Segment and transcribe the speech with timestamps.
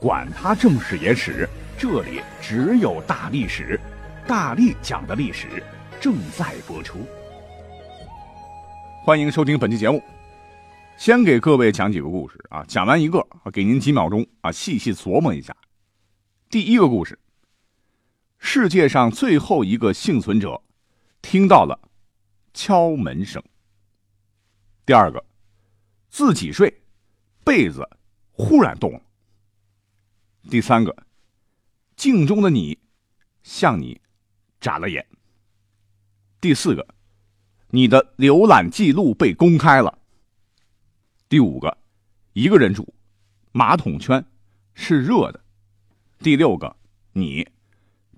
[0.00, 1.48] 管他正史野史。
[1.78, 3.78] 这里只有大历史，
[4.26, 5.62] 大力讲的历史
[6.00, 7.06] 正在播出。
[9.04, 10.02] 欢迎收听本期节目。
[10.96, 15.54] 先给各位讲几个故事啊，讲完一个，给您几秒钟啊，细细琢磨一下。
[16.48, 17.18] 第一个故事：
[18.38, 20.62] 世界上最后一个幸存者
[21.20, 21.78] 听到了
[22.54, 23.42] 敲门声。
[24.86, 25.22] 第二个，
[26.08, 26.72] 自己睡，
[27.44, 27.86] 被子
[28.32, 29.00] 忽然动了。
[30.48, 30.94] 第三个。
[31.96, 32.78] 镜中的你，
[33.42, 34.00] 向你
[34.60, 35.06] 眨了眼。
[36.40, 36.86] 第四个，
[37.70, 39.98] 你的浏览记录被公开了。
[41.28, 41.78] 第五个，
[42.34, 42.94] 一个人住，
[43.52, 44.24] 马桶圈
[44.74, 45.42] 是热的。
[46.18, 46.76] 第六个，
[47.12, 47.48] 你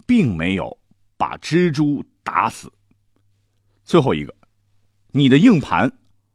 [0.06, 0.76] 并没有
[1.16, 2.72] 把蜘蛛打死。
[3.84, 4.34] 最后一个，
[5.12, 5.90] 你的硬盘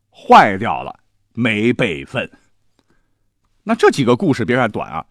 [0.09, 0.97] 坏掉了，
[1.33, 2.31] 没备份。
[3.63, 5.05] 那这几个故事别看短啊。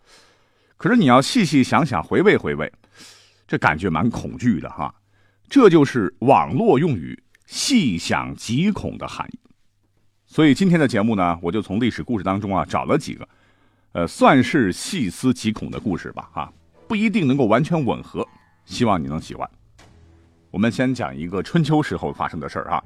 [0.83, 2.73] 可是你要细细想想，回味回味，
[3.47, 4.93] 这感觉蛮恐惧的哈。
[5.49, 7.17] 这就是网络用语
[7.47, 9.39] “细想极恐”的含义。
[10.27, 13.29] 所以今天的节目呢，我就从历史故事当中啊找了几个，
[13.93, 16.53] 呃，算是细思极恐的故事吧哈，
[16.89, 18.27] 不一定能够完全吻合，
[18.65, 19.49] 希望你能喜欢。
[20.51, 22.83] 我们先讲一个春秋时候发生的事儿啊。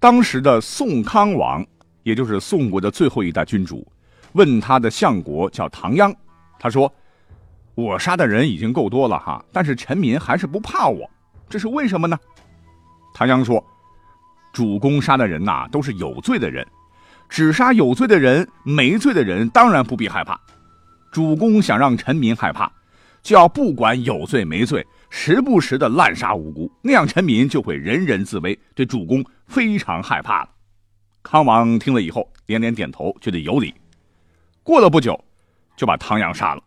[0.00, 1.64] 当时的宋康王，
[2.02, 3.86] 也就是宋国的最后一代君主，
[4.32, 6.12] 问他的相国叫唐鞅，
[6.58, 6.92] 他说。
[7.74, 11.10] 我杀的人已经够多了哈，但是臣民还是不怕我，
[11.48, 12.16] 这是为什么呢？
[13.12, 13.64] 唐鞅说
[14.52, 16.66] ：“主公杀的人呐，都是有罪的人，
[17.28, 20.40] 只杀有罪的人，没罪的人当然不必害怕。
[21.10, 22.70] 主公想让臣民害怕，
[23.22, 30.48] 就要不管有罪没罪，时不时的滥杀无辜，那样臣民就会人人自危，对主公非常害怕了。”
[31.22, 33.74] 康王听了以后连连点头，觉得有理。
[34.62, 35.18] 过了不久，
[35.76, 36.62] 就把唐鞅杀了。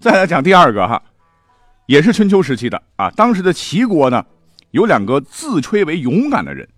[0.00, 1.02] 再来讲第二个哈，
[1.86, 3.10] 也是春秋时期的啊。
[3.10, 4.24] 当时的齐国呢，
[4.70, 6.68] 有两个自吹为勇敢的人，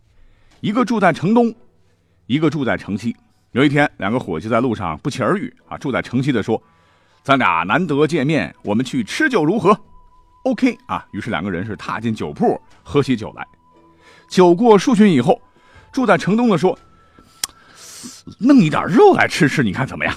[0.60, 1.54] 一个住在城东，
[2.26, 3.14] 一个住在城西。
[3.52, 5.76] 有一天，两个伙计在路上不期而遇啊。
[5.76, 6.60] 住在城西的说
[7.22, 9.78] ：“咱俩难得见面，我们去吃酒如何
[10.44, 11.04] ？”OK 啊。
[11.12, 13.46] 于是两个人是踏进酒铺，喝起酒来。
[14.30, 15.38] 酒过数巡以后，
[15.92, 16.78] 住在城东的说
[18.40, 20.14] ：“弄一点肉来吃吃，你看怎么样？”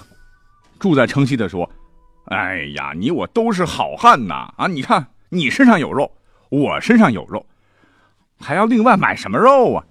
[0.80, 1.70] 住在城西的说。
[2.26, 4.54] 哎呀，你我都是好汉呐！
[4.58, 6.10] 啊，你看你身上有肉，
[6.50, 7.46] 我身上有肉，
[8.40, 9.84] 还要另外买什么肉啊？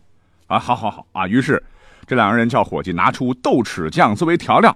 [0.46, 1.26] 啊，好好好啊！
[1.28, 1.62] 于是
[2.06, 4.74] 这两个人叫伙计拿出豆豉酱作为调料，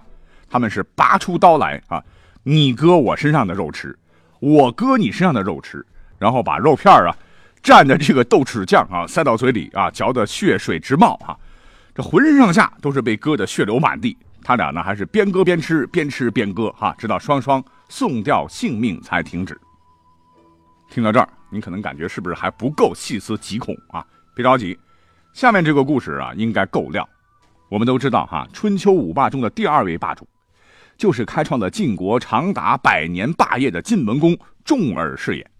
[0.50, 2.02] 他们是拔出刀来啊，
[2.42, 3.98] 你割我身上的肉吃，
[4.38, 5.84] 我割你身上的肉吃，
[6.18, 7.16] 然后把肉片啊
[7.62, 11.34] 蘸着这个豆豉酱啊塞到嘴里啊，嚼得血水直冒啊，
[11.94, 14.16] 这浑身上下都是被割得血流满地。
[14.46, 19.60] 他俩呢还是边割边吃，边吃边割，哈，直到双双送掉性命才停止。
[20.88, 24.06] 听到这儿，你可能感觉是不是还不够细思极恐啊？
[24.36, 24.78] 别着急，
[25.32, 27.08] 下面这个故事啊应该够料。
[27.68, 30.24] 我们都知道哈，春秋五霸中的第二位霸主，
[30.96, 35.50] 就是开创了晋国长达百年霸业的晋文公重耳是也。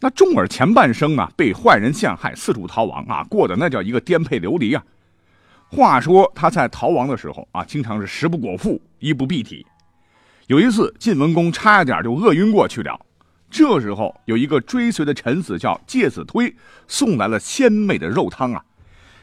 [0.00, 4.82] 那重耳前半生啊被坏人陷害，四处逃亡啊，过得那叫一个颠沛流离啊。
[5.74, 9.66] 话说他在逃亡的时候啊，经常是食不果腹，衣不蔽体。
[10.46, 13.00] 有一次，晋文公差一点就饿晕过去了。
[13.48, 16.54] 这时候，有一个追随的臣子叫介子推，
[16.86, 18.62] 送来了鲜美的肉汤啊，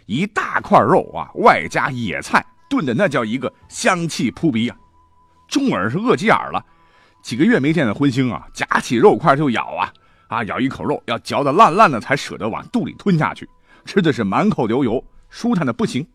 [0.08, 4.76] 一大块肉啊，外加野菜炖的那叫一个香气扑鼻啊。
[5.48, 6.66] 重耳是饿急眼了，
[7.22, 9.94] 几个月没见的荤腥啊，夹起肉块就咬啊
[10.30, 13.48] 啊，咬一口肉要嚼得烂烂的才舍得往肚里吞下去，
[13.86, 16.08] 吃的是满口流油，舒坦的不行。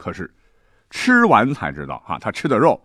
[0.00, 0.32] 可是，
[0.88, 2.80] 吃完才知道，啊，他吃的肉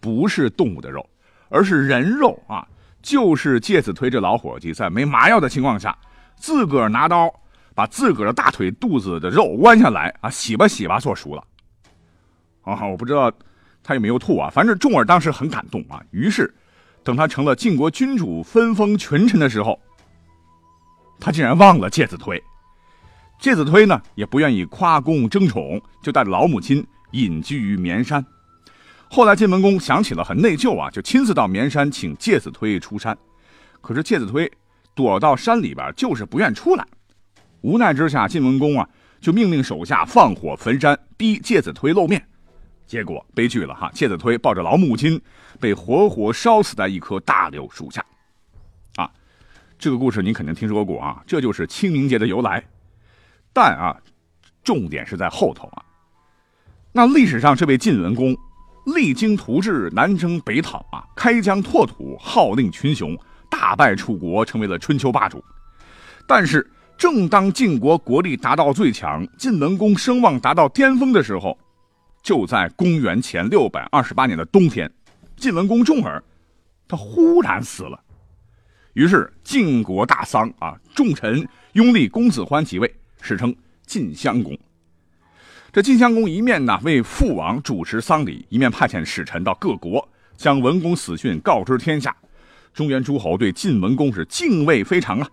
[0.00, 1.06] 不是动物的肉，
[1.50, 2.66] 而是人肉啊！
[3.02, 5.94] 就是介子推这老伙计在没麻药的情况下，
[6.36, 7.30] 自个儿拿刀
[7.74, 11.44] 把自个儿的大腿肚子的肉剜下来啊，洗吧洗吧做熟了。
[12.62, 13.30] 啊，我不知道
[13.82, 16.02] 他有没有吐啊，反正重耳当时很感动啊。
[16.12, 16.52] 于是，
[17.02, 19.78] 等他成了晋国君主，分封群臣的时候，
[21.20, 22.42] 他竟然忘了介子推。
[23.44, 28.24] 介子推呢也不愿意夸功争宠，就带着老母亲隐居于绵山。
[29.10, 33.14] 后来晋文公想起了很内疚啊，就亲自到绵山请介子推出山。
[33.82, 34.50] 可是介子推
[34.94, 36.86] 躲到山里边，就是不愿出来。
[37.60, 38.88] 无奈之下，晋文公啊
[39.20, 42.26] 就命令手下放火焚山，逼介子推露面。
[42.86, 43.90] 结果悲剧了哈！
[43.92, 45.20] 介子推抱着老母亲，
[45.60, 48.02] 被活活烧死在一棵大柳树下。
[48.96, 49.10] 啊，
[49.78, 52.64] 这个故事您肯定听说过啊，这就是清明节的由来。
[53.54, 53.96] 但啊，
[54.62, 55.82] 重点是在后头啊。
[56.92, 58.36] 那历史上这位晋文公，
[58.94, 63.16] 励精图治，南征北讨啊，开疆拓土，号令群雄，
[63.48, 65.42] 大败楚国，成为了春秋霸主。
[66.26, 66.68] 但是，
[66.98, 71.56] 正当晋国国力达到最强，晋文公声望达到巅峰的时候，
[72.22, 74.90] 就在公元前六百二十八年的冬天，
[75.36, 76.22] 晋文公重耳，
[76.88, 78.00] 他忽然死了。
[78.94, 82.94] 于是晋国大丧啊，重臣拥立公子欢即位。
[83.24, 83.54] 史称
[83.86, 84.56] 晋襄公。
[85.72, 90.06] 这晋襄公一面呢为父王主持丧礼，一面派遣使臣到各国，
[90.36, 92.14] 将文公死讯告知天下。
[92.74, 95.28] 中原诸侯对晋文公是敬畏非常啊，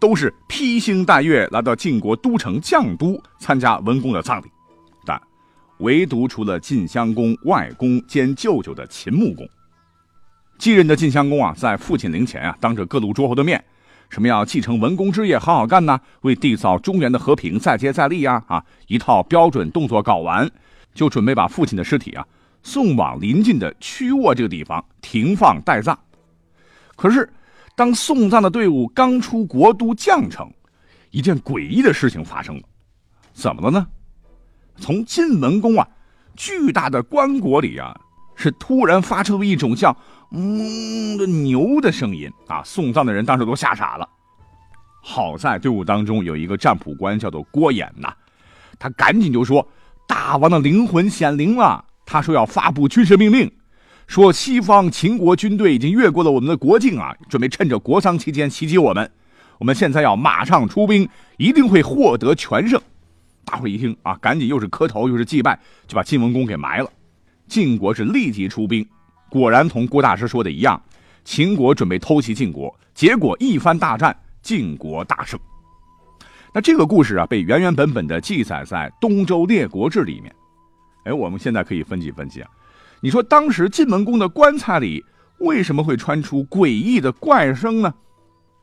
[0.00, 4.46] 都是披星戴月来到晋国都城绛都参加文公的葬礼。
[5.04, 5.20] 但
[5.78, 9.46] 唯独除了晋襄公外公兼舅舅的秦穆公，
[10.58, 13.62] 继任的晋襄公啊，在父亲陵前啊，当着各路诸侯的面。
[14.14, 16.00] 什么要继承文公之业，好好干呢？
[16.20, 18.40] 为缔造中原的和平再接再厉呀！
[18.46, 20.48] 啊，一套标准动作搞完，
[20.94, 22.24] 就准备把父亲的尸体啊
[22.62, 25.98] 送往临近的曲沃这个地方停放待葬。
[26.94, 27.28] 可是，
[27.74, 30.48] 当送葬的队伍刚出国都绛城，
[31.10, 32.62] 一件诡异的事情发生了。
[33.32, 33.84] 怎么了呢？
[34.76, 35.88] 从晋文公啊
[36.36, 38.00] 巨大的棺椁里啊，
[38.36, 39.96] 是突然发出了一种像……
[40.36, 42.60] 嗯，的牛的声音啊！
[42.64, 44.08] 送葬的人当时都吓傻了。
[45.00, 48.12] 好在队伍当中有一个占卜官，叫做郭衍呐，
[48.78, 49.68] 他赶紧就说
[50.08, 53.48] ：“大王的灵魂显灵了。”他说要发布军事命令，
[54.08, 59.08] 说西方秦国军队已经越过了我们的国境啊，准备趁着国丧期间袭击我们。
[59.58, 62.80] 我们现在要马上出兵，一定会获得全胜。
[63.44, 66.90] 大伙一听啊，赶紧又是磕头又是祭拜，就把晋文公给埋了。
[67.46, 68.86] 晋国是立即出兵。
[69.30, 70.80] 果然同郭大师说的一样，
[71.24, 75.38] 秦国准备偷袭晋国，结果一番大战，晋国大胜。
[76.52, 80.32] 那这个故事啊，被原原本本的记载在《东周列国志》里面。
[81.04, 82.48] 哎，我们现在可以分析分析啊，
[83.00, 85.04] 你说当时晋文公的棺材里
[85.38, 87.92] 为什么会传出诡异的怪声呢？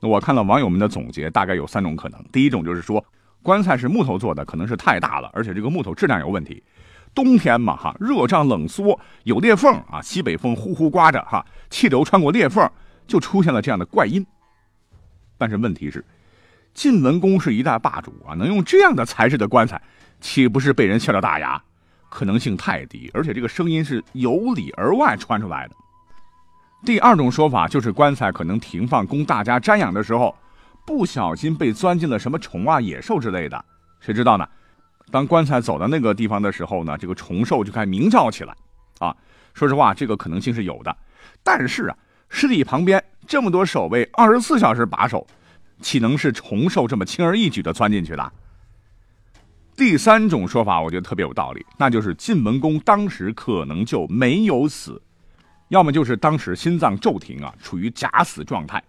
[0.02, 2.24] 那我看了网友们的总结，大概有三种可能。
[2.32, 3.04] 第一种就是说，
[3.44, 6.64] 棺材是木头做的，可能是太大了，而且这个木头质量有问题。
[7.14, 12.70] 冬天嘛，哈，热胀冷缩，有裂缝啊，西北风呼呼刮着，哈，气流穿过裂缝，
[13.08, 14.26] 就出现了这样的怪音。
[15.38, 16.06] 但是问题是，
[16.74, 19.82] 晋文公是一代霸主啊，能用这样的材质的棺材，
[20.20, 21.62] 岂不是被人笑掉大牙？
[22.10, 25.76] 可能性太低，而且这个声音是由里而外传出来的。
[26.84, 30.36] 第二种说法就是棺材可能停放供大家瞻仰的时候，
[30.86, 33.64] 不小心被钻进了什么虫啊、野兽之类的，
[34.00, 34.48] 谁知道呢？
[35.12, 38.56] 当棺材走到那个地方的时候呢，这个虫兽就开始鸣叫起来，
[39.00, 39.16] 啊，
[39.54, 40.96] 说实话，这个可能性是有的。
[41.44, 41.98] 但是啊，
[42.30, 45.28] 尸体旁边这么多守卫，二十四小时把守，
[45.82, 48.32] 岂能是虫兽这么轻而易举的钻进去的？
[49.76, 55.02] 第三种说法，我觉得特别有道理，那就是晋文公当时可能就没有死，
[55.70, 58.82] 要么就是当时心脏骤停啊，处于假死状态。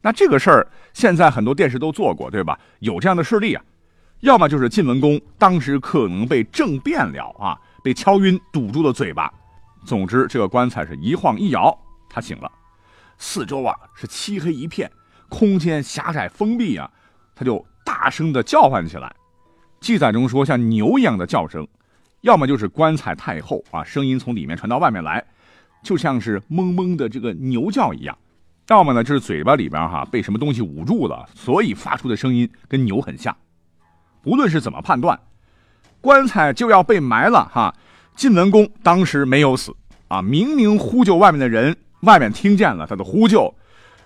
[0.00, 2.58] 那这个事儿现在很多电视都做过，对吧？
[2.80, 3.62] 有这样的事例啊。
[4.20, 9.32] 要么就是晋文公当时可能被政变了啊，被敲晕，堵住了嘴巴。
[9.84, 11.76] 总之，这个棺材是一晃一摇，
[12.10, 12.50] 他醒了。
[13.16, 14.90] 四周啊是漆黑一片，
[15.28, 16.90] 空间狭窄封闭啊，
[17.34, 19.14] 他就大声的叫唤起来。
[19.80, 21.66] 记载中说像牛一样的叫声，
[22.22, 25.24] 要么就是棺材太厚啊，声音从里面传到外面来，
[25.84, 28.16] 就像是嗡嗡的这个牛叫一样；
[28.68, 33.34] 要么呢就是嘴巴里边哈被什么东西捂住了，所以发出的声音跟牛很像。
[34.28, 35.18] 无论是怎么判断，
[36.02, 37.74] 棺材就要被埋了哈。
[38.14, 39.74] 晋文公当时没有死
[40.08, 43.54] 啊，明明呼救外面的人，外面听见了他的呼救，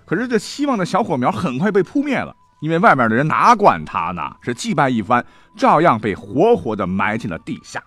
[0.04, 4.22] 可是这希望的小火苗很快被扑灭了，因为外面的人哪管他呢？
[4.42, 5.24] 是祭拜一番，
[5.56, 7.82] 照样被活活的埋进了地下。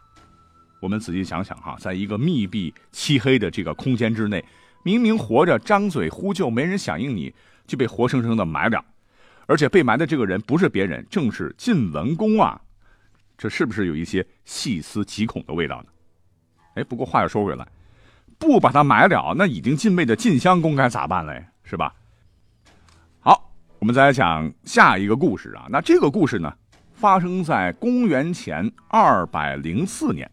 [0.82, 4.44] 我们仔细想想哈，在一个密闭漆黑的这个空间之内，
[4.84, 7.34] 明明活着张嘴呼救没人响应，你
[7.66, 8.84] 就被活生生的埋了。
[9.48, 12.62] 而且被埋的这个人不是别人，正是晋文公啊！
[13.38, 15.88] 这是不是有一些细思极恐的味道呢？
[16.76, 17.68] 哎，不过话又说回来，
[18.40, 21.46] 不把他埋了，那已经晋位的晋襄公该咋办嘞？
[21.64, 21.94] 是吧？
[23.20, 25.68] 好，我们再来讲下一个故事啊。
[25.70, 26.54] 那这个故事呢，
[26.94, 30.30] 发生在公元前二百零四年，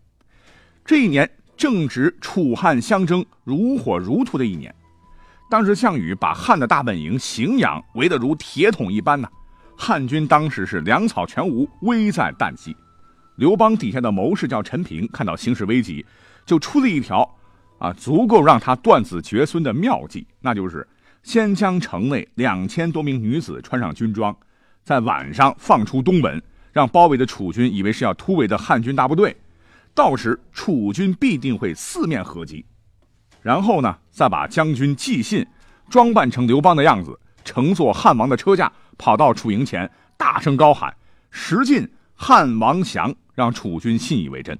[0.85, 4.75] 这一年正值楚汉相争如火如荼的一年。
[5.53, 9.29] 当时项羽把汉的大本营荥阳围得如铁桶一般呢，
[9.77, 12.75] 汉军当时是粮草全无，危在旦夕。
[13.37, 16.07] 刘邦底下的谋士叫陈平，看到形势危急，
[16.47, 17.37] 就出了一条，
[17.79, 20.89] 啊，足够让他断子绝孙的妙计，那就是
[21.23, 24.35] 先将城内两千多名女子穿上军装，
[24.83, 26.43] 在晚上放出东门，
[26.73, 29.37] 让包围的楚军以为是要突围的汉军大部队，
[29.95, 32.65] 到时楚军必定会四面合击。
[33.43, 35.47] 然后呢，再把将军寄信
[35.91, 40.95] 装扮成刘邦的样子，乘坐汉王的车驾，跑到楚营前，大声高喊
[41.31, 44.59] ：“石进，汉王降！”让楚军信以为真。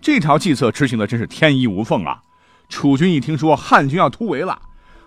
[0.00, 2.20] 这条计策执行的真是天衣无缝啊！
[2.68, 4.60] 楚军一听说汉军要突围了，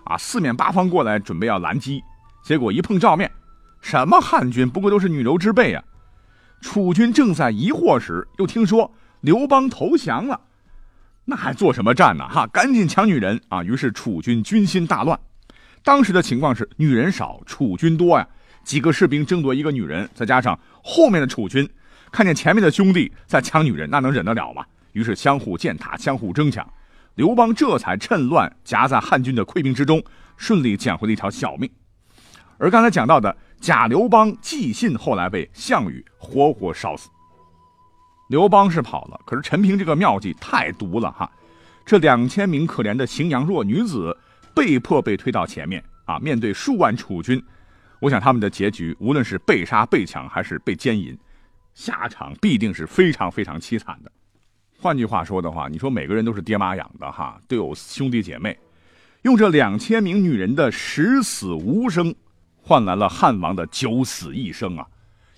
[0.04, 2.02] 啊，四面八方过来准备要拦击，
[2.42, 3.30] 结果一碰照面，
[3.80, 5.82] 什么汉军不过都是女柔之辈啊！
[6.60, 10.40] 楚军正在疑惑时，又听说刘邦投降了，
[11.30, 12.26] 那还做什么战呢？
[12.26, 13.62] 哈，赶紧抢女人啊！
[13.62, 15.20] 于是楚军军心大乱。
[15.84, 18.26] 当时的情况是，女人少，楚军多呀，
[18.64, 21.68] 几个士兵争夺一个女人，再加上后面的楚军。
[22.10, 24.64] 看见前面的兄弟在抢女人，那能忍得了吗？
[24.92, 26.66] 于是相互践踏，相互争抢。
[27.16, 30.02] 刘邦这才趁乱夹在汉军的溃兵之中，
[30.38, 31.70] 顺利捡回了一条小命。
[32.56, 37.10] 而刚才讲到的假刘邦寄信，后来被项羽活活烧死。
[38.28, 41.30] 刘邦是跑了，可是陈平这个妙计太毒了哈！
[41.84, 44.16] 这两千名可怜的荥阳弱女子
[44.54, 47.42] 被迫被推到前面啊，面对数万楚军，
[48.00, 51.18] 我想他们的结局，无论是被杀、被抢，还是被奸淫。
[51.72, 54.12] 下场必定是非常非常凄惨的。
[54.78, 58.58] 换句话说的话，你说每个人都是爹妈养的哈，都有兄弟姐妹，
[59.22, 62.14] 用这两千名女人的十死无生，
[62.60, 64.86] 换来了汉王的九死一生啊，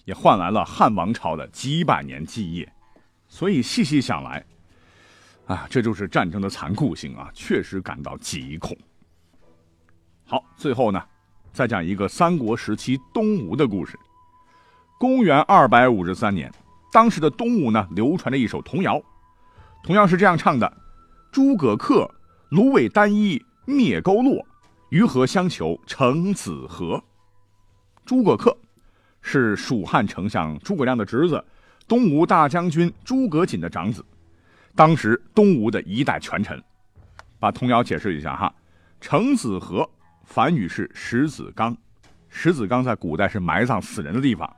[0.06, 2.72] 也换来了汉王朝的几百年基业。
[3.30, 4.44] 所以细细想来，
[5.46, 8.76] 啊，这就是战争的残酷性啊，确实感到极恐。
[10.26, 11.00] 好，最后呢，
[11.52, 13.96] 再讲一个三国时期东吴的故事。
[14.98, 16.52] 公元二百五十三年，
[16.92, 19.00] 当时的东吴呢，流传着一首童谣，
[19.84, 20.70] 童谣是这样唱的
[21.32, 22.10] ：“诸葛恪，
[22.50, 24.44] 芦苇单衣灭勾落，
[24.90, 27.02] 鱼和相求成子河。”
[28.04, 28.54] 诸葛恪
[29.22, 31.42] 是蜀汉丞相诸葛亮的侄子，
[31.90, 34.04] 东吴大将军诸葛瑾的长子，
[34.76, 36.62] 当时东吴的一代权臣。
[37.40, 38.54] 把童谣解释一下哈，
[39.00, 39.90] 程子河
[40.22, 41.76] 梵语是石子缸，
[42.28, 44.48] 石子缸在古代是埋葬死人的地方。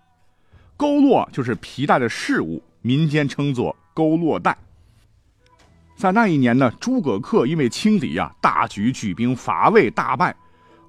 [0.76, 4.54] 勾络就是皮带的饰物，民间称作勾络带。
[5.96, 10.36] 在那一年呢，诸葛恪因为轻敌啊，大举举兵伐魏，大败。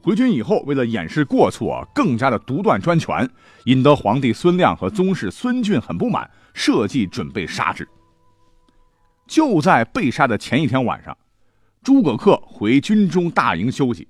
[0.03, 3.27] 回军以后，为了掩饰过错，更加的独断专权，
[3.63, 7.87] 引得皇帝孙亮和宗室孙峻很不满，设计准备杀之。
[9.25, 11.17] 就在被杀的前一天晚上，
[11.81, 14.05] 诸葛恪回军中大营休息，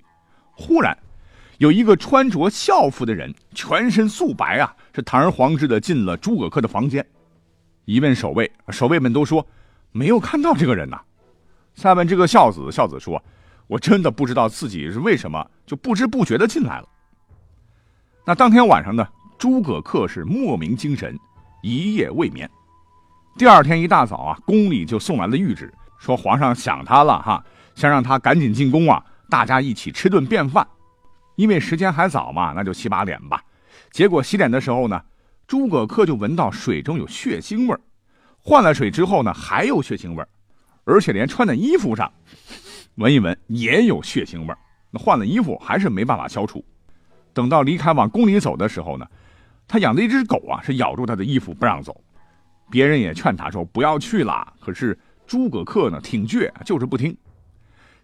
[0.50, 0.98] 忽然。
[1.58, 7.06] 有一个穿着校服的人，全身素白啊，是堂而皇之的进了诸葛恪的房间。
[7.84, 9.46] 一问守卫，守卫们都说
[9.92, 11.00] 没有看到这个人呐。
[11.76, 13.22] 再问这个孝子，孝子说
[13.66, 16.88] ：“我真的不知道自己是为什么就不知不觉的进来了。”
[18.26, 19.06] 那当天晚上呢，
[19.38, 21.18] 诸葛恪是莫名精神，
[21.62, 22.50] 一夜未眠。
[23.36, 27.44] 第二天一大早啊，宫里就送来了谕旨，说皇上想他了哈，
[27.74, 30.66] 想让他赶紧进宫啊，大家一起吃顿便饭。
[31.36, 33.42] 因为时间还早嘛，那就洗把脸吧。
[33.90, 35.02] 结果洗脸的时候呢，
[35.46, 37.80] 诸葛恪就闻到水中有血腥味儿。
[38.40, 40.28] 换了水之后呢，还有血腥味儿，
[40.84, 42.12] 而且连穿的衣服上
[42.96, 44.54] 闻一闻也有血腥味。
[44.90, 46.64] 那换了衣服还是没办法消除。
[47.32, 49.06] 等到离开往宫里走的时候呢，
[49.66, 52.00] 他养的一只狗啊是咬住他的衣服不让走。
[52.70, 57.16] 别人也劝他说不要去了，可是诸葛恪呢挺倔，就是不听。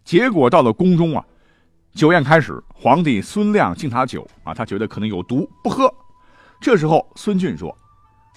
[0.04, 1.24] 结果到了宫中啊。
[1.92, 5.92] 酒宴开始，皇帝孙亮敬他酒啊，他觉得可能有毒，不喝。
[6.60, 7.76] 这时候孙峻说：“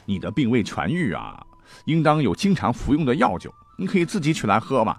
[0.06, 1.40] 你的病未痊愈啊，
[1.86, 4.98] 应当有经常服用的药酒，你可以自己取来喝嘛。”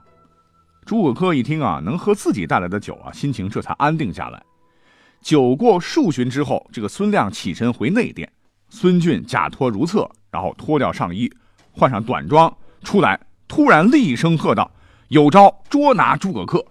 [0.85, 4.43] 诸葛恪一听啊，能喝自己带来的酒啊，心情这才安定下来。
[5.21, 8.31] 酒过数巡之后，这个孙亮起身回内殿，
[8.69, 11.33] 孙峻假托如厕，然后脱掉上衣，
[11.73, 14.71] 换上短装出来，突然厉声喝道
[15.09, 16.63] ：“有招捉拿诸葛恪！”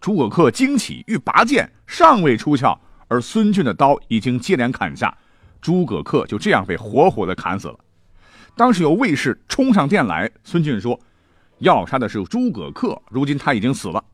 [0.00, 2.78] 诸葛恪惊起，欲拔剑，尚未出鞘，
[3.08, 5.12] 而孙峻的刀已经接连砍下，
[5.60, 7.78] 诸葛恪就这样被活活的砍死了。
[8.56, 10.98] 当时有卫士冲上殿来，孙峻说
[11.60, 14.04] ：“要杀的是诸葛恪，如今他已经死了。”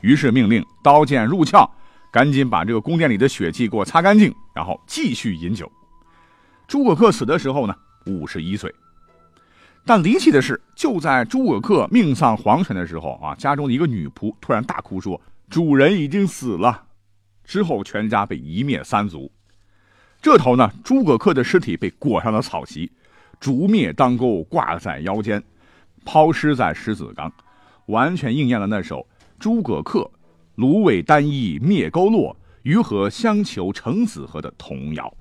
[0.00, 1.68] 于是命令刀剑入鞘，
[2.12, 5.70] 赶紧把这个宫殿里的血迹给我擦干净，然后继续饮酒。
[6.68, 7.74] 诸葛恪死的时候呢，
[8.06, 8.72] 五十一岁。
[9.84, 16.84] 但离奇的是，就在诸葛恪命丧黄泉的时候啊，家中的一个女仆突然大哭说：“主人已经死了。
[17.42, 19.32] 之后全家被一灭三族。
[20.20, 22.92] 这头呢，诸葛恪的尸体被裹上了草席，
[23.40, 25.42] 竹篾当钩挂在腰间，
[26.10, 27.30] 抛尸在石子冈，
[27.84, 29.06] 完全应验了那首
[29.38, 30.10] “诸葛恪，
[30.54, 35.14] 芦苇单衣灭钩落，鱼和相求成子河”的童谣。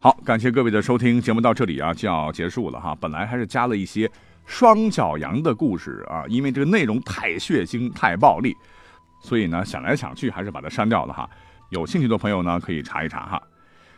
[0.00, 2.92] 好，感谢各位的收听，节目到这里啊就要结束了哈。
[3.00, 4.10] 本来还是加了一些
[4.46, 8.52] 双脚羊的故事啊，因为这个内容太血腥、太暴力，
[9.22, 11.30] 所以呢想来想去还是把它删掉了哈。
[11.70, 13.40] 有兴趣的朋友呢可以查一查哈。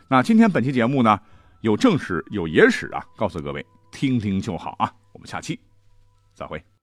[0.09, 1.19] 那今天本期节目呢
[1.63, 3.65] 有正史有野史啊，告诉各位
[3.95, 4.93] 听听就好啊。
[5.13, 5.59] 我们下期
[6.35, 6.74] 再会。